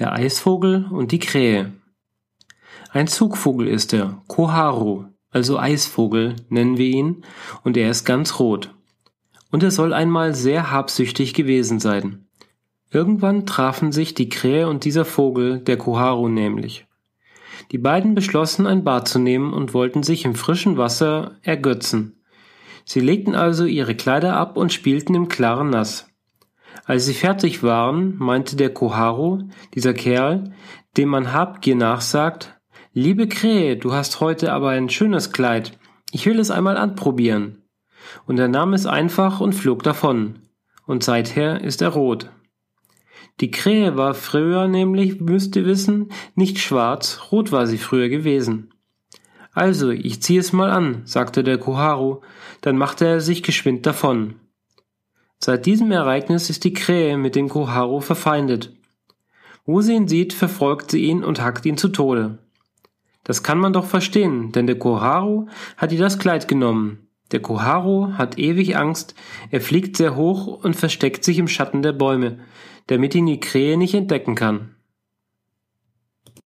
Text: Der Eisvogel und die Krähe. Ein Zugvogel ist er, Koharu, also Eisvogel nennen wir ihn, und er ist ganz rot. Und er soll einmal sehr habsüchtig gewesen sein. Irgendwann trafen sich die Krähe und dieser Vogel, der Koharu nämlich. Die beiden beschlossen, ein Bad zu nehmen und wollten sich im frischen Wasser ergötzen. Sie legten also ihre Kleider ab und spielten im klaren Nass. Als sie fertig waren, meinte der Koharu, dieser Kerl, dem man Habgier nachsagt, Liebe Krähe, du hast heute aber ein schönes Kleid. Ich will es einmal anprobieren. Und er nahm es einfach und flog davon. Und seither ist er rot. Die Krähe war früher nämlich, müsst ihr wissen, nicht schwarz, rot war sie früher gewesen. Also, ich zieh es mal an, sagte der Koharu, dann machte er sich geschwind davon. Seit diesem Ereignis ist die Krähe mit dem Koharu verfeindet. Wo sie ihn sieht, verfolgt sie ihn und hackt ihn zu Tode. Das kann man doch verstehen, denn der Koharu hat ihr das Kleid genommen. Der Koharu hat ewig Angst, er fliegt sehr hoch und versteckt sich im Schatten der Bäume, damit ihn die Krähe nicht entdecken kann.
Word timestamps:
Der 0.00 0.14
Eisvogel 0.14 0.86
und 0.90 1.12
die 1.12 1.18
Krähe. 1.18 1.72
Ein 2.90 3.06
Zugvogel 3.06 3.68
ist 3.68 3.92
er, 3.92 4.22
Koharu, 4.28 5.04
also 5.30 5.58
Eisvogel 5.58 6.36
nennen 6.48 6.78
wir 6.78 6.86
ihn, 6.86 7.22
und 7.64 7.76
er 7.76 7.90
ist 7.90 8.06
ganz 8.06 8.38
rot. 8.38 8.74
Und 9.50 9.62
er 9.62 9.70
soll 9.70 9.92
einmal 9.92 10.34
sehr 10.34 10.70
habsüchtig 10.70 11.34
gewesen 11.34 11.80
sein. 11.80 12.26
Irgendwann 12.90 13.44
trafen 13.44 13.92
sich 13.92 14.14
die 14.14 14.30
Krähe 14.30 14.68
und 14.68 14.84
dieser 14.84 15.04
Vogel, 15.04 15.58
der 15.60 15.76
Koharu 15.76 16.28
nämlich. 16.28 16.86
Die 17.70 17.78
beiden 17.78 18.14
beschlossen, 18.14 18.66
ein 18.66 18.84
Bad 18.84 19.06
zu 19.06 19.18
nehmen 19.18 19.52
und 19.52 19.74
wollten 19.74 20.02
sich 20.02 20.24
im 20.24 20.34
frischen 20.34 20.78
Wasser 20.78 21.36
ergötzen. 21.42 22.22
Sie 22.86 23.00
legten 23.00 23.34
also 23.34 23.66
ihre 23.66 23.94
Kleider 23.94 24.34
ab 24.34 24.56
und 24.56 24.72
spielten 24.72 25.14
im 25.14 25.28
klaren 25.28 25.68
Nass. 25.68 26.09
Als 26.90 27.06
sie 27.06 27.14
fertig 27.14 27.62
waren, 27.62 28.16
meinte 28.18 28.56
der 28.56 28.74
Koharu, 28.74 29.44
dieser 29.76 29.94
Kerl, 29.94 30.52
dem 30.96 31.08
man 31.08 31.32
Habgier 31.32 31.76
nachsagt, 31.76 32.58
Liebe 32.92 33.28
Krähe, 33.28 33.76
du 33.76 33.92
hast 33.92 34.18
heute 34.18 34.52
aber 34.52 34.70
ein 34.70 34.88
schönes 34.88 35.30
Kleid. 35.30 35.78
Ich 36.10 36.26
will 36.26 36.40
es 36.40 36.50
einmal 36.50 36.76
anprobieren. 36.76 37.62
Und 38.26 38.40
er 38.40 38.48
nahm 38.48 38.72
es 38.72 38.86
einfach 38.86 39.40
und 39.40 39.52
flog 39.52 39.84
davon. 39.84 40.40
Und 40.84 41.04
seither 41.04 41.62
ist 41.62 41.80
er 41.80 41.90
rot. 41.90 42.30
Die 43.38 43.52
Krähe 43.52 43.96
war 43.96 44.14
früher 44.14 44.66
nämlich, 44.66 45.20
müsst 45.20 45.54
ihr 45.54 45.66
wissen, 45.66 46.08
nicht 46.34 46.58
schwarz, 46.58 47.20
rot 47.30 47.52
war 47.52 47.68
sie 47.68 47.78
früher 47.78 48.08
gewesen. 48.08 48.74
Also, 49.52 49.90
ich 49.90 50.22
zieh 50.22 50.38
es 50.38 50.52
mal 50.52 50.72
an, 50.72 51.02
sagte 51.04 51.44
der 51.44 51.58
Koharu, 51.58 52.22
dann 52.62 52.76
machte 52.76 53.06
er 53.06 53.20
sich 53.20 53.44
geschwind 53.44 53.86
davon. 53.86 54.40
Seit 55.42 55.64
diesem 55.64 55.90
Ereignis 55.90 56.50
ist 56.50 56.64
die 56.64 56.74
Krähe 56.74 57.16
mit 57.16 57.34
dem 57.34 57.48
Koharu 57.48 58.00
verfeindet. 58.00 58.74
Wo 59.64 59.80
sie 59.80 59.94
ihn 59.94 60.06
sieht, 60.06 60.34
verfolgt 60.34 60.90
sie 60.90 61.04
ihn 61.04 61.24
und 61.24 61.40
hackt 61.40 61.64
ihn 61.64 61.78
zu 61.78 61.88
Tode. 61.88 62.38
Das 63.24 63.42
kann 63.42 63.58
man 63.58 63.72
doch 63.72 63.86
verstehen, 63.86 64.52
denn 64.52 64.66
der 64.66 64.78
Koharu 64.78 65.46
hat 65.78 65.92
ihr 65.92 65.98
das 65.98 66.18
Kleid 66.18 66.46
genommen. 66.46 67.06
Der 67.32 67.40
Koharu 67.40 68.12
hat 68.14 68.38
ewig 68.38 68.76
Angst, 68.76 69.14
er 69.50 69.60
fliegt 69.60 69.96
sehr 69.96 70.16
hoch 70.16 70.46
und 70.46 70.76
versteckt 70.76 71.24
sich 71.24 71.38
im 71.38 71.48
Schatten 71.48 71.80
der 71.80 71.92
Bäume, 71.92 72.40
damit 72.88 73.14
ihn 73.14 73.26
die 73.26 73.40
Krähe 73.40 73.78
nicht 73.78 73.94
entdecken 73.94 74.34
kann. 74.34 74.74